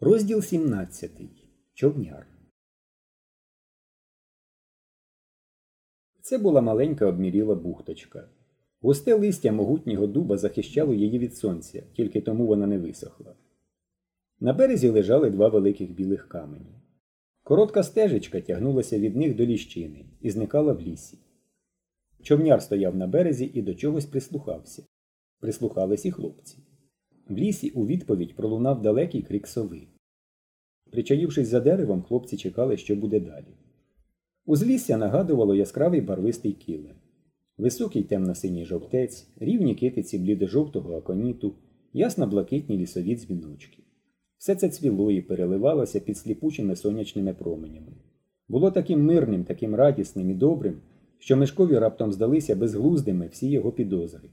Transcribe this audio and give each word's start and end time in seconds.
Розділ 0.00 0.42
17. 0.42 1.10
Човняр. 1.74 2.26
Це 6.20 6.38
була 6.38 6.60
маленька 6.60 7.06
обміріла 7.06 7.54
бухточка. 7.54 8.28
Густе 8.80 9.14
листя 9.14 9.52
могутнього 9.52 10.06
дуба 10.06 10.36
захищало 10.36 10.94
її 10.94 11.18
від 11.18 11.36
сонця, 11.36 11.82
тільки 11.92 12.20
тому 12.20 12.46
вона 12.46 12.66
не 12.66 12.78
висохла. 12.78 13.36
На 14.40 14.52
березі 14.52 14.88
лежали 14.88 15.30
два 15.30 15.48
великих 15.48 15.90
білих 15.90 16.28
камені. 16.28 16.82
Коротка 17.42 17.82
стежечка 17.82 18.40
тягнулася 18.40 18.98
від 18.98 19.16
них 19.16 19.36
до 19.36 19.46
ліщини 19.46 20.06
і 20.20 20.30
зникала 20.30 20.72
в 20.72 20.80
лісі. 20.80 21.18
Човняр 22.22 22.62
стояв 22.62 22.96
на 22.96 23.06
березі 23.06 23.50
і 23.54 23.62
до 23.62 23.74
чогось 23.74 24.06
прислухався. 24.06 24.86
Прислухались 25.40 26.04
і 26.04 26.10
хлопці. 26.10 26.58
В 27.28 27.36
лісі 27.36 27.70
у 27.70 27.86
відповідь 27.86 28.36
пролунав 28.36 28.82
далекий 28.82 29.22
крик 29.22 29.46
сови. 29.46 29.86
Причаївшись 30.90 31.48
за 31.48 31.60
деревом, 31.60 32.02
хлопці 32.02 32.36
чекали, 32.36 32.76
що 32.76 32.96
буде 32.96 33.20
далі. 33.20 33.54
Узлісся 34.46 34.96
нагадувало 34.96 35.54
яскравий 35.54 36.00
барвистий 36.00 36.52
килим. 36.52 36.96
Високий 37.58 38.02
темно-синій 38.02 38.64
жовтець, 38.64 39.26
рівні 39.36 39.74
китиці 39.74 40.18
блідо-жовтого 40.18 40.96
аконіту, 40.96 41.54
ясно-блакитні 41.92 42.78
лісові 42.78 43.16
дзвіночки. 43.16 43.82
Все 44.38 44.54
це 44.54 44.68
цвіло 44.68 45.10
і 45.10 45.20
переливалося 45.20 46.00
під 46.00 46.18
сліпучими 46.18 46.76
сонячними 46.76 47.34
променями. 47.34 47.92
Було 48.48 48.70
таким 48.70 49.04
мирним, 49.04 49.44
таким 49.44 49.74
радісним 49.74 50.30
і 50.30 50.34
добрим, 50.34 50.80
що 51.18 51.36
Мишкові 51.36 51.78
раптом 51.78 52.12
здалися 52.12 52.56
безглуздими 52.56 53.26
всі 53.26 53.50
його 53.50 53.72
підозри. 53.72 54.30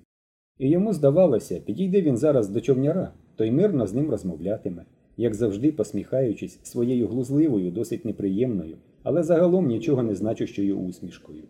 І 0.57 0.69
йому 0.69 0.93
здавалося, 0.93 1.59
підійде 1.59 2.01
він 2.01 2.17
зараз 2.17 2.49
до 2.49 2.61
човняра, 2.61 3.13
то 3.35 3.45
й 3.45 3.51
мирно 3.51 3.87
з 3.87 3.93
ним 3.93 4.09
розмовлятиме, 4.09 4.85
як 5.17 5.35
завжди 5.35 5.71
посміхаючись 5.71 6.59
своєю 6.63 7.07
глузливою, 7.07 7.71
досить 7.71 8.05
неприємною, 8.05 8.77
але 9.03 9.23
загалом 9.23 9.67
нічого 9.67 10.03
не 10.03 10.15
значущою 10.15 10.77
усмішкою. 10.77 11.43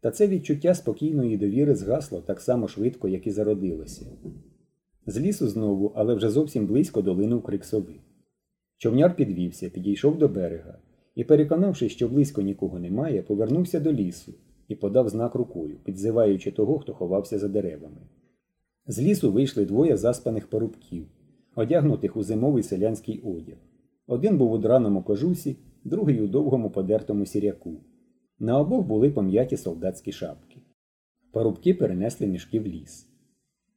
Та 0.00 0.10
це 0.10 0.28
відчуття 0.28 0.74
спокійної 0.74 1.36
довіри 1.36 1.74
згасло 1.74 2.20
так 2.26 2.40
само 2.40 2.68
швидко, 2.68 3.08
як 3.08 3.26
і 3.26 3.30
зародилося. 3.30 4.06
З 5.06 5.20
лісу 5.20 5.48
знову, 5.48 5.92
але 5.94 6.14
вже 6.14 6.30
зовсім 6.30 6.66
близько 6.66 7.02
долинув 7.02 7.42
крик 7.42 7.64
сови. 7.64 7.94
Човняр 8.78 9.16
підвівся, 9.16 9.70
підійшов 9.70 10.18
до 10.18 10.28
берега 10.28 10.78
і, 11.14 11.24
переконавшись, 11.24 11.92
що 11.92 12.08
близько 12.08 12.42
нікого 12.42 12.78
немає, 12.78 13.22
повернувся 13.22 13.80
до 13.80 13.92
лісу 13.92 14.34
і 14.68 14.74
подав 14.74 15.08
знак 15.08 15.34
рукою, 15.34 15.76
підзиваючи 15.84 16.50
того, 16.50 16.78
хто 16.78 16.94
ховався 16.94 17.38
за 17.38 17.48
деревами. 17.48 18.00
З 18.86 19.00
лісу 19.00 19.32
вийшли 19.32 19.64
двоє 19.64 19.96
заспаних 19.96 20.46
парубків, 20.46 21.06
одягнутих 21.54 22.16
у 22.16 22.22
зимовий 22.22 22.62
селянський 22.62 23.20
одяг. 23.20 23.56
Один 24.06 24.38
був 24.38 24.52
у 24.52 24.58
драному 24.58 25.02
кожусі, 25.02 25.56
другий 25.84 26.20
у 26.20 26.26
довгому 26.26 26.70
подертому 26.70 27.26
сіряку. 27.26 27.80
На 28.38 28.58
обох 28.58 28.86
були 28.86 29.10
пом'яті 29.10 29.56
солдатські 29.56 30.12
шапки. 30.12 30.62
Парубки 31.32 31.74
перенесли 31.74 32.26
мішки 32.26 32.60
в 32.60 32.66
ліс. 32.66 33.06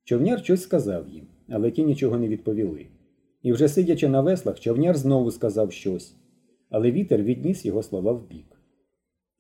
Човняр 0.04 0.40
щось 0.40 0.62
сказав 0.62 1.10
їм, 1.10 1.28
але 1.50 1.72
ті 1.72 1.84
нічого 1.84 2.18
не 2.18 2.28
відповіли. 2.28 2.86
І 3.42 3.54
вже 3.54 3.68
сидячи 3.68 4.08
на 4.08 4.22
веслах, 4.22 4.60
човняр 4.60 4.98
знову 4.98 5.32
сказав 5.32 5.72
щось, 5.72 6.16
але 6.70 6.92
вітер 6.92 7.24
відніс 7.24 7.66
його 7.66 7.84
слова 7.84 8.12
вбік. 8.12 8.46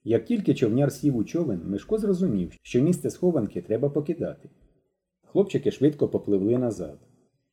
Як 0.04 0.26
тільки 0.26 0.54
човняр 0.54 0.92
сів 0.92 1.18
у 1.18 1.24
човен, 1.24 1.62
Мишко 1.66 1.98
зрозумів, 1.98 2.52
що 2.62 2.82
місце 2.82 3.10
схованки 3.10 3.62
треба 3.62 3.90
покидати. 3.90 4.50
Хлопчики 5.26 5.72
швидко 5.72 6.08
попливли 6.08 6.58
назад. 6.58 7.00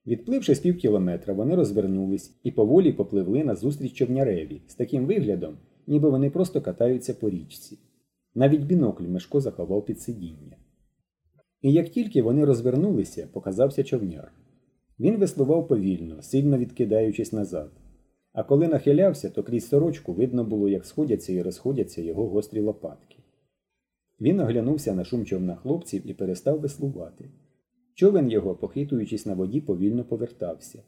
Відпливши 0.07 0.55
з 0.55 0.59
пів 0.59 0.79
кілометра, 0.79 1.35
вони 1.35 1.55
розвернулись 1.55 2.35
і 2.43 2.51
поволі 2.51 2.93
попливли 2.93 3.45
назустріч 3.45 3.93
човняреві 3.93 4.63
з 4.67 4.75
таким 4.75 5.07
виглядом, 5.07 5.57
ніби 5.87 6.11
вони 6.11 6.31
просто 6.31 6.61
катаються 6.61 7.15
по 7.15 7.31
річці. 7.31 7.79
Навіть 8.35 8.65
бінокль 8.65 9.05
Мишко 9.05 9.41
заховав 9.41 9.87
під 9.87 10.01
сидіння. 10.01 10.57
І 11.63 11.73
як 11.73 11.89
тільки 11.89 12.23
вони 12.23 12.45
розвернулися, 12.45 13.29
показався 13.33 13.85
човняр. 13.85 14.33
Він 15.01 15.17
веслував 15.17 15.69
повільно, 15.69 16.23
сильно 16.23 16.59
відкидаючись 16.59 17.33
назад. 17.33 17.71
А 18.33 18.43
коли 18.43 18.69
нахилявся, 18.69 19.31
то 19.31 19.43
крізь 19.43 19.69
сорочку 19.69 20.13
видно 20.13 20.45
було, 20.45 20.69
як 20.69 20.87
сходяться 20.87 21.33
і 21.33 21.43
розходяться 21.43 22.03
його 22.03 22.29
гострі 22.29 22.61
лопатки. 22.61 23.17
Він 24.21 24.41
оглянувся 24.41 24.95
на 24.95 25.05
шум 25.05 25.27
човна 25.27 25.57
хлопців 25.57 26.03
і 26.11 26.15
перестав 26.15 26.61
веслувати. 26.61 27.25
Човен 27.95 28.31
його, 28.31 28.55
похитуючись 28.55 29.27
на 29.27 29.35
воді, 29.35 29.61
повільно 29.61 30.05
повертався. 30.05 30.83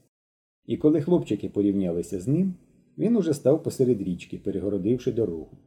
І 0.66 0.76
коли 0.76 1.00
хлопчики 1.00 1.48
порівнялися 1.48 2.20
з 2.20 2.28
ним, 2.28 2.54
він 2.98 3.16
уже 3.16 3.34
став 3.34 3.62
посеред 3.62 4.02
річки, 4.02 4.38
перегородивши 4.38 5.12
дорогу. 5.12 5.58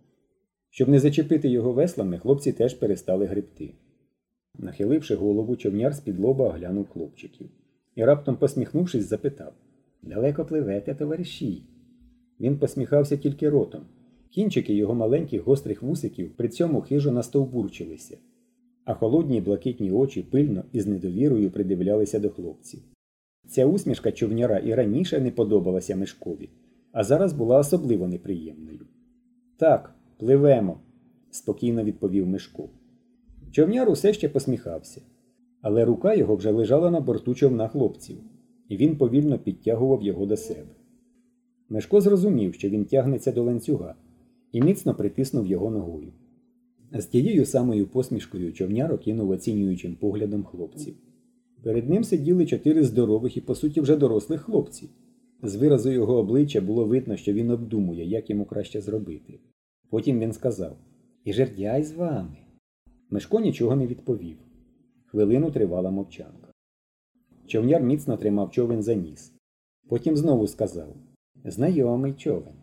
Щоб 0.70 0.90
не 0.90 1.00
зачепити 1.00 1.50
його 1.50 1.74
веслами, 1.74 2.18
хлопці 2.18 2.52
теж 2.52 2.74
перестали 2.74 3.25
гребти. 3.25 3.74
Нахиливши 4.58 5.16
голову, 5.16 5.56
човняр 5.56 5.94
з-під 5.94 6.20
лоба 6.20 6.48
оглянув 6.48 6.88
хлопчиків 6.90 7.50
і 7.96 8.06
раптом, 8.06 8.36
посміхнувшись, 8.36 9.09
запитав 9.09 9.54
Далеко 10.02 10.46
пливете, 10.46 10.96
товариші. 10.96 11.64
Він 12.40 12.59
посміхався 12.59 13.18
тільки 13.18 13.50
ротом. 13.50 13.81
Кінчики 14.30 14.74
його 14.74 14.96
маленьких 14.96 15.42
гострих 15.42 15.81
вусиків 15.81 16.31
при 16.36 16.50
цьому 16.50 16.81
хижо 16.81 17.12
настовбурчилися, 17.12 18.18
а 18.88 18.94
холодні 18.94 19.42
блакитні 19.42 19.92
очі 19.92 20.22
пильно 20.22 20.64
і 20.72 20.81
з 20.81 20.88
недовірою 20.88 21.52
придивлялися 21.52 22.20
до 22.20 22.30
хлопців. 22.30 22.80
Ця 23.48 23.66
усмішка 23.66 24.12
човняра 24.12 24.58
і 24.58 24.74
раніше 24.74 25.22
не 25.22 25.31
подобалася 25.31 25.96
Мишкові, 25.96 26.50
а 26.92 27.03
зараз 27.03 27.34
була 27.34 27.59
особливо 27.59 28.08
неприємною. 28.08 28.80
Так, 29.58 29.96
пливемо, 30.18 30.80
спокійно 31.31 31.84
відповів 31.84 32.28
Мишко. 32.28 32.70
Човняр 33.52 33.90
усе 33.90 34.14
ще 34.14 34.30
посміхався, 34.30 35.02
але 35.62 35.86
рука 35.86 36.14
його 36.14 36.36
вже 36.36 36.52
лежала 36.52 36.92
на 36.92 37.00
борту 37.00 37.36
човна 37.36 37.68
хлопців, 37.68 38.18
і 38.69 38.78
він 38.78 38.98
повільно 38.98 39.40
підтягував 39.40 40.04
його 40.04 40.25
до 40.25 40.38
себе. 40.38 40.75
Мишко 41.69 42.02
зрозумів, 42.02 42.54
що 42.54 42.69
він 42.69 42.86
тягнеться 42.86 43.31
до 43.31 43.44
ланцюга, 43.44 43.96
і 44.52 44.62
міцно 44.62 44.96
притиснув 44.96 45.48
його 45.48 45.72
ногою. 45.72 46.12
З 46.92 47.06
тією 47.06 47.46
самою 47.46 47.88
посмішкою 47.88 48.53
човняр 48.53 48.94
окинув 48.94 49.30
оцінюючим 49.30 49.96
поглядом 49.96 50.44
хлопців. 50.44 50.96
Перед 51.64 51.90
ним 51.90 52.03
сиділи 52.03 52.46
чотири 52.46 52.84
здорових 52.84 53.38
і, 53.38 53.42
по 53.42 53.56
суті, 53.56 53.81
вже 53.81 53.96
дорослих 53.96 54.42
хлопці. 54.42 54.90
З 55.44 55.56
виразу 55.56 55.92
його 55.92 56.18
обличчя 56.18 56.62
було 56.62 56.86
видно, 56.86 57.18
що 57.18 57.34
він 57.34 57.52
обдумує, 57.52 58.06
як 58.06 58.30
йому 58.30 58.46
краще 58.46 58.81
зробити. 58.81 59.40
Потім 59.90 60.20
він 60.20 60.34
сказав 60.34 60.78
І 61.24 61.34
жердяй 61.34 61.84
з 61.84 61.94
вами. 61.94 62.38
Мишко 63.09 63.40
нічого 63.40 63.75
не 63.75 63.88
відповів. 63.88 64.38
Хвилину 65.06 65.52
тривала 65.52 65.92
мовчанка. 65.92 66.52
Човняр 67.48 67.84
міцно 67.84 68.18
тримав 68.18 68.52
човен 68.52 68.84
за 68.84 68.94
ніс. 68.94 69.34
Потім 69.88 70.18
знову 70.18 70.48
сказав 70.48 70.96
Знайомий 71.46 72.14
човен. 72.14 72.54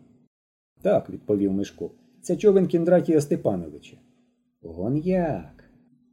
Так, 0.81 1.09
відповів 1.09 1.53
Мишко. 1.53 1.91
Це 2.21 2.37
човен 2.37 2.67
Кіндратія 2.67 3.21
Степановича. 3.21 3.97
Он 4.77 5.03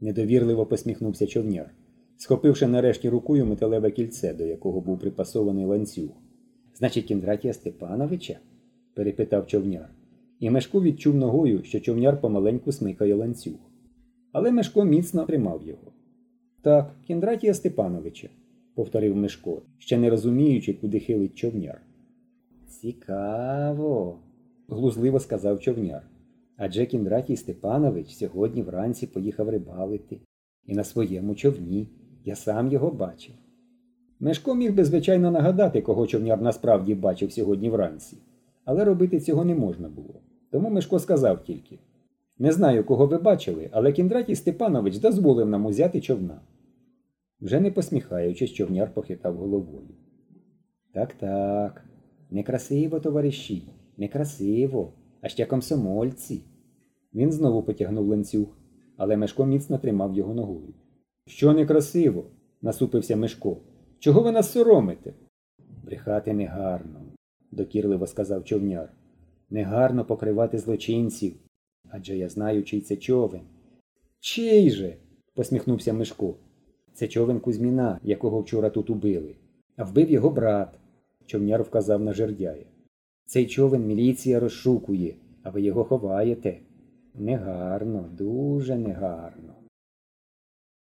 недовірливо 0.01 0.67
посміхнувся 0.67 1.27
човняр, 1.27 1.71
схопивши 2.17 2.67
нарешті 2.67 3.09
рукою 3.09 3.47
металеве 3.47 3.91
кільце, 3.91 4.35
до 4.35 4.45
якого 4.45 4.81
був 4.81 4.99
припасований 4.99 5.65
ланцюг. 5.65 6.11
Значить, 6.75 7.05
Кіндратія 7.05 7.53
Степановича? 7.53 8.39
перепитав 8.95 9.47
човняр. 9.47 9.89
І 10.41 10.51
Мешко 10.51 10.83
відчув 10.83 11.15
ногою, 11.15 11.65
що 11.65 11.81
човняр 11.81 12.21
помаленьку 12.21 12.73
смикає 12.73 13.15
ланцюг. 13.15 13.59
Але 14.33 14.51
Мешко 14.51 14.85
міцно 14.85 15.25
тримав 15.25 15.63
його. 15.63 15.93
Так, 16.63 16.95
Кіндратія 17.07 17.55
Степановича, 17.55 18.29
повторив 18.75 19.17
Мешко, 19.17 19.63
ще 19.79 19.99
не 19.99 20.11
розуміючи, 20.11 20.75
куди 20.75 21.01
хилить 21.01 21.35
човняр. 21.35 21.81
Цікаво, 22.69 24.19
глузливо 24.69 25.21
сказав 25.21 25.61
човняр. 25.61 26.03
Адже 26.57 26.87
Кіндратій 26.87 27.37
Степанович 27.37 28.15
сьогодні 28.15 28.63
вранці 28.63 29.07
поїхав 29.07 29.49
рибалити. 29.49 30.21
І 30.67 30.75
на 30.75 30.85
своєму 30.85 31.35
човні. 31.35 31.89
Я 32.25 32.37
сам 32.37 32.73
його 32.73 32.91
бачив. 32.91 33.35
Мешко 34.21 34.55
міг 34.55 34.75
би, 34.75 34.85
звичайно, 34.85 35.31
нагадати, 35.31 35.83
кого 35.83 36.07
човняр 36.07 36.43
насправді 36.43 36.95
бачив 36.95 37.33
сьогодні 37.33 37.71
вранці, 37.71 38.17
але 38.65 38.85
робити 38.85 39.21
цього 39.21 39.45
не 39.45 39.55
можна 39.55 39.89
було. 39.89 40.21
Тому 40.51 40.71
Мешко 40.71 40.99
сказав 40.99 41.45
тільки 41.45 41.79
Не 42.39 42.53
знаю, 42.53 42.85
кого 42.85 43.07
ви 43.07 43.19
бачили, 43.19 43.69
але 43.73 43.93
Кіндратій 43.93 44.35
Степанович 44.35 44.99
дозволив 44.99 45.49
нам 45.49 45.67
узяти 45.67 46.01
човна. 46.01 46.41
Вже 47.41 47.61
не 47.61 47.71
посміхаючись, 47.71 48.53
човняр 48.53 48.95
похитав 48.95 49.37
головою. 49.37 49.89
Так, 50.95 51.15
так, 51.15 51.85
некрасиво, 52.31 53.01
товариші, 53.01 53.69
некрасиво, 53.97 54.93
а 55.23 55.29
ще 55.29 55.47
комсомольці. 55.47 56.45
Він 57.15 57.33
знову 57.33 57.63
потягнув 57.63 58.09
ланцюг, 58.09 58.47
але 58.97 59.17
Мешко 59.17 59.47
міцно 59.47 59.79
тримав 59.79 60.15
його 60.15 60.35
ногою. 60.35 60.75
Що 61.27 61.53
некрасиво? 61.53 62.25
насупився 62.63 63.17
Мешко. 63.17 63.57
Чого 63.99 64.21
ви 64.21 64.33
нас 64.33 64.53
соромите? 64.53 65.15
Брехати 65.85 66.33
негарно. 66.33 67.01
докірливо 67.51 68.07
сказав 68.07 68.45
човняр. 68.45 68.93
Негарно 69.51 70.05
покривати 70.05 70.59
злочинців. 70.59 71.35
Адже 71.91 72.17
я 72.17 72.29
знаю, 72.29 72.63
чий 72.63 72.81
це 72.81 72.97
човен. 72.97 73.41
Чий 74.21 74.71
же? 74.71 74.97
посміхнувся 75.35 75.93
Мишко. 75.93 76.35
Це 76.95 77.09
човен 77.09 77.41
Кузьміна, 77.41 78.01
якого 78.03 78.41
вчора 78.41 78.71
тут 78.71 78.91
убили. 78.91 79.37
А 79.77 79.85
вбив 79.85 80.11
його 80.11 80.31
брат. 80.31 80.79
Човняр 81.27 81.63
вказав 81.63 82.03
на 82.03 82.13
жердяя. 82.13 82.65
Цей 83.27 83.47
човен 83.47 83.87
міліція 83.87 84.41
розшукує, 84.41 85.15
а 85.43 85.51
ви 85.51 85.63
його 85.63 85.85
ховаєте. 85.85 86.61
Негарно, 87.15 88.09
дуже 88.19 88.77
негарно. 88.77 89.55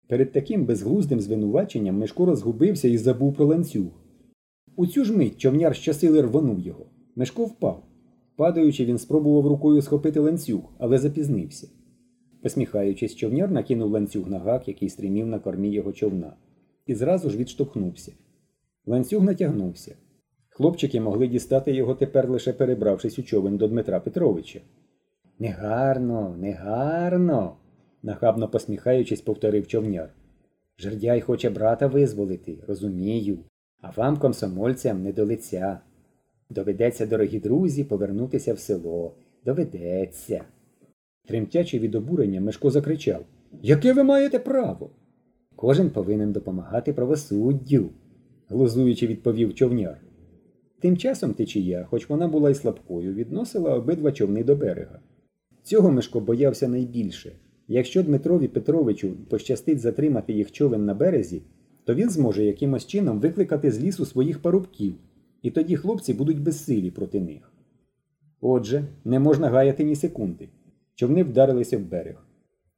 Перед 0.07 0.31
таким 0.31 0.65
безглуздим 0.65 1.21
звинуваченням 1.21 1.97
Мишко 1.97 2.25
розгубився 2.25 2.87
і 2.87 2.97
забув 2.97 3.33
про 3.33 3.45
ланцюг. 3.45 3.91
У 4.75 4.87
цю 4.87 5.05
ж 5.05 5.17
мить 5.17 5.37
човняр 5.37 5.75
щосили 5.75 6.21
рвонув 6.21 6.59
його. 6.59 6.85
Мишко 7.15 7.45
впав. 7.45 7.83
Падаючи, 8.35 8.85
він 8.85 8.97
спробував 8.97 9.47
рукою 9.47 9.81
схопити 9.81 10.19
ланцюг, 10.19 10.61
але 10.77 10.97
запізнився. 10.97 11.67
Посміхаючись, 12.41 13.15
човняр 13.15 13.51
накинув 13.51 13.91
ланцюг 13.91 14.29
на 14.29 14.39
гак, 14.39 14.67
який 14.67 14.89
стрімів 14.89 15.27
на 15.27 15.39
кормі 15.39 15.71
його 15.71 15.93
човна, 15.93 16.33
і 16.85 16.95
зразу 16.95 17.29
ж 17.29 17.37
відштовхнувся. 17.37 18.11
Ланцюг 18.85 19.23
натягнувся. 19.23 19.95
Хлопчики 20.53 21.01
могли 21.01 21.27
дістати 21.27 21.73
його 21.73 21.95
тепер 21.95 22.29
лише 22.29 22.53
перебравшись 22.53 23.19
у 23.19 23.23
човен 23.23 23.57
до 23.57 23.67
Дмитра 23.67 23.99
Петровича. 23.99 24.59
Негарно, 25.39 26.35
негарно, 26.37 27.55
нахабно 28.03 28.47
посміхаючись, 28.47 29.21
повторив 29.21 29.67
човняр. 29.67 30.09
Жердяй 30.79 31.21
хоче 31.21 31.49
брата 31.49 31.87
визволити, 31.87 32.57
розумію, 32.67 33.39
а 33.81 33.89
вам, 33.89 34.17
комсомольцям, 34.17 35.03
не 35.03 35.13
до 35.13 35.25
лиця. 35.25 35.79
Доведеться, 36.49 37.05
дорогі 37.05 37.39
друзі, 37.39 37.83
повернутися 37.83 38.53
в 38.53 38.59
село. 38.59 39.15
Доведеться. 39.45 40.43
Тремтячи 41.27 41.79
від 41.79 41.95
обурення, 41.95 42.41
Мешко 42.41 42.71
закричав 42.71 43.25
Яке 43.61 43.93
ви 43.93 44.03
маєте 44.03 44.39
право? 44.39 44.89
Кожен 45.55 45.89
повинен 45.89 46.31
допомагати 46.31 46.93
правосуддю, 46.93 47.89
глузуючи 48.49 49.07
відповів 49.07 49.53
човняр. 49.53 50.10
Тим 50.81 50.97
часом 50.97 51.33
течія, 51.33 51.87
хоч 51.89 52.09
вона 52.09 52.27
була 52.27 52.49
й 52.49 52.55
слабкою, 52.55 53.13
відносила 53.13 53.75
обидва 53.75 54.11
човни 54.11 54.43
до 54.43 54.55
берега. 54.55 54.99
Цього 55.63 55.91
Мишко 55.91 56.19
боявся 56.19 56.67
найбільше. 56.67 57.31
Якщо 57.67 58.03
Дмитрові 58.03 58.47
Петровичу 58.47 59.13
пощастить 59.29 59.79
затримати 59.79 60.33
їх 60.33 60.51
човен 60.51 60.85
на 60.85 60.93
березі, 60.93 61.41
то 61.83 61.95
він 61.95 62.09
зможе 62.09 62.43
якимось 62.43 62.87
чином 62.87 63.19
викликати 63.19 63.71
з 63.71 63.83
лісу 63.83 64.05
своїх 64.05 64.41
парубків, 64.41 64.93
і 65.41 65.51
тоді 65.51 65.75
хлопці 65.75 66.13
будуть 66.13 66.41
безсилі 66.41 66.91
проти 66.91 67.19
них. 67.19 67.51
Отже, 68.41 68.83
не 69.05 69.19
можна 69.19 69.49
гаяти 69.49 69.83
ні 69.83 69.95
секунди. 69.95 70.49
Човни 70.95 71.23
вдарилися 71.23 71.77
в 71.77 71.81
берег. 71.81 72.25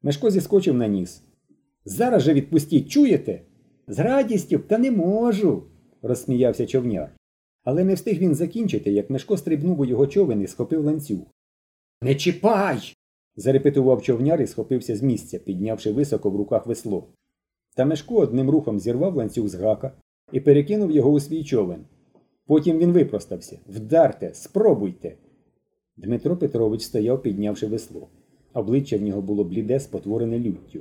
Мешко 0.01 0.29
зіскочив 0.29 0.75
на 0.75 0.87
ніс. 0.87 1.23
Зараз 1.85 2.21
же 2.21 2.33
відпустіть, 2.33 2.89
чуєте? 2.89 3.41
З 3.87 3.99
радістю, 3.99 4.59
та 4.59 4.77
не 4.77 4.91
можу, 4.91 5.63
розсміявся 6.01 6.65
човняр. 6.67 7.15
Але 7.63 7.83
не 7.83 7.93
встиг 7.93 8.19
він 8.19 8.35
закінчити, 8.35 8.91
як 8.91 9.09
Мешко 9.09 9.37
стрибнув 9.37 9.79
у 9.79 9.85
його 9.85 10.07
човен 10.07 10.41
і 10.41 10.47
схопив 10.47 10.85
ланцюг. 10.85 11.25
Не 12.01 12.15
чіпай! 12.15 12.93
зарепетував 13.35 14.01
човняр 14.01 14.41
і 14.41 14.47
схопився 14.47 14.95
з 14.95 15.03
місця, 15.03 15.39
піднявши 15.39 15.91
високо 15.91 16.29
в 16.29 16.35
руках 16.35 16.65
весло. 16.65 17.07
Та 17.75 17.85
Мешко 17.85 18.15
одним 18.15 18.49
рухом 18.49 18.79
зірвав 18.79 19.15
ланцюг 19.15 19.47
з 19.47 19.55
гака 19.55 19.91
і 20.31 20.39
перекинув 20.39 20.91
його 20.91 21.11
у 21.11 21.19
свій 21.19 21.43
човен. 21.43 21.85
Потім 22.45 22.77
він 22.77 22.91
випростався. 22.91 23.59
Вдарте, 23.67 24.33
спробуйте. 24.33 25.15
Дмитро 25.97 26.37
Петрович 26.37 26.81
стояв, 26.81 27.21
піднявши 27.21 27.67
весло. 27.67 28.07
Обличчя 28.53 28.97
в 28.97 29.01
нього 29.01 29.21
було 29.21 29.43
бліде, 29.43 29.79
спотворене 29.79 30.39
люттю. 30.39 30.79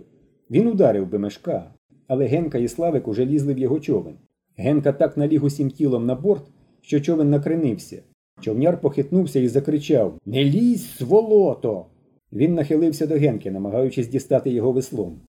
Він 0.50 0.67
ударив 0.67 1.11
би 1.11 1.19
мешка, 1.19 1.75
але 2.06 2.26
Генка 2.26 2.58
і 2.58 2.69
Славик 2.69 3.08
уже 3.08 3.26
лізли 3.26 3.55
в 3.55 3.58
його 3.58 3.81
човен. 3.81 4.14
Генка 4.56 4.93
так 4.93 5.17
наліг 5.17 5.44
усім 5.44 5.70
тілом 5.70 6.06
на 6.06 6.14
борт, 6.14 6.43
що 6.82 7.00
човен 7.00 7.31
накренився. 7.31 8.02
Човняр 8.40 8.81
похитнувся 8.81 9.40
і 9.40 9.49
закричав 9.49 10.19
Не 10.26 10.44
лізь, 10.44 10.96
сволото! 10.96 11.87
Він 12.32 12.55
нахилився 12.55 13.06
до 13.06 13.14
Генки, 13.14 13.50
намагаючись 13.50 14.08
дістати 14.08 14.50
його 14.50 14.73
веслом. 14.73 15.20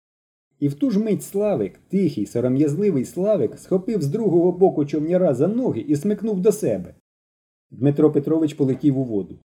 І 0.61 0.69
в 0.69 0.75
ту 0.75 0.91
ж 0.91 0.99
мить 0.99 1.23
Славик, 1.23 1.79
тихий, 1.89 2.27
сором'язливий 2.27 3.05
Славик, 3.05 3.59
схопив 3.59 4.03
з 4.03 4.07
другого 4.07 4.53
боку 4.53 4.85
човняра 4.85 5.35
за 5.35 5.49
ноги 5.49 5.81
і 5.81 5.97
смикнув 5.97 6.41
до 6.41 6.53
себе. 6.53 6.95
Дмитро 7.71 8.13
Петрович 8.13 8.55
полетів 8.55 8.99
у 8.99 9.05
воду. 9.05 9.39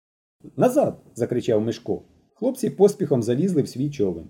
Назад. 0.57 0.99
закричав 1.15 1.61
Мишко. 1.61 2.03
Хлопці 2.35 2.71
поспіхом 2.71 3.23
залізли 3.23 3.63
в 3.63 3.69
свій 3.69 3.91
човен. 3.91 4.25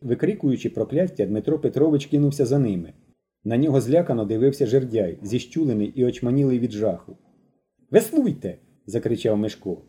Викрикуючи 0.00 0.70
прокляття, 0.70 1.26
Дмитро 1.26 1.58
Петрович 1.58 2.06
кинувся 2.06 2.46
за 2.46 2.58
ними. 2.58 2.92
На 3.44 3.56
нього 3.56 3.80
злякано 3.80 4.24
дивився 4.24 4.66
жердяй, 4.66 5.18
зіщулений 5.22 5.92
і 5.94 6.04
очманілий 6.04 6.58
від 6.58 6.72
жаху. 6.72 7.16
Веслуйте. 7.90 8.58
закричав 8.86 9.38
Мишко. 9.38 9.82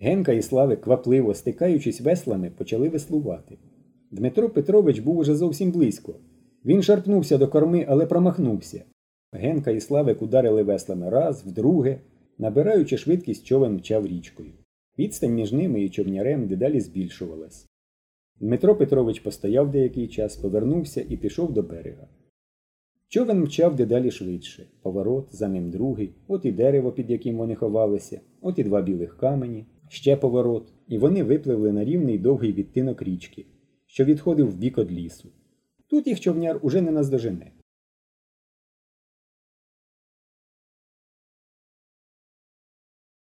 Генка 0.00 0.32
і 0.32 0.42
Славик, 0.42 0.80
квапливо, 0.80 1.34
стикаючись 1.34 2.00
веслами, 2.00 2.50
почали 2.50 2.88
веслувати. 2.88 3.58
Дмитро 4.10 4.50
Петрович 4.50 4.98
був 4.98 5.18
уже 5.18 5.34
зовсім 5.34 5.70
близько. 5.70 6.14
Він 6.64 6.82
шарпнувся 6.82 7.38
до 7.38 7.48
корми, 7.48 7.86
але 7.88 8.06
промахнувся. 8.06 8.84
Генка 9.32 9.70
і 9.70 9.80
Славик 9.80 10.22
ударили 10.22 10.62
веслами 10.62 11.10
раз, 11.10 11.42
вдруге, 11.46 12.00
набираючи 12.38 12.96
швидкість 12.96 13.46
човен 13.46 13.74
мчав 13.74 14.06
річкою. 14.06 14.52
Відстань 14.98 15.34
між 15.34 15.52
ними 15.52 15.82
і 15.82 15.90
човнярем 15.90 16.46
дедалі 16.46 16.80
збільшувалась. 16.80 17.66
Дмитро 18.40 18.76
Петрович 18.76 19.20
постояв 19.20 19.70
деякий 19.70 20.08
час, 20.08 20.36
повернувся 20.36 21.04
і 21.08 21.16
пішов 21.16 21.52
до 21.52 21.62
берега. 21.62 22.08
Човен 23.14 23.40
мчав 23.40 23.76
дедалі 23.76 24.10
швидше. 24.10 24.66
Поворот, 24.82 25.28
за 25.30 25.48
ним 25.48 25.70
другий, 25.70 26.14
от 26.28 26.44
і 26.44 26.52
дерево, 26.52 26.92
під 26.92 27.10
яким 27.10 27.36
вони 27.36 27.54
ховалися, 27.54 28.20
от 28.40 28.58
і 28.58 28.64
два 28.64 28.82
білих 28.82 29.16
камені, 29.16 29.66
ще 29.88 30.16
поворот, 30.16 30.72
і 30.88 30.98
вони 30.98 31.22
випливли 31.22 31.72
на 31.72 31.84
рівний 31.84 32.18
довгий 32.18 32.52
відтинок 32.52 33.02
річки, 33.02 33.46
що 33.86 34.04
відходив 34.04 34.50
в 34.50 34.56
бік 34.56 34.78
од 34.78 34.92
лісу. 34.92 35.28
Тут 35.90 36.06
їх 36.06 36.20
човняр 36.20 36.58
уже 36.62 36.80
не 36.80 36.90
наздожене. 36.90 37.52